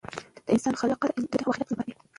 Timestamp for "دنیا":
1.31-1.45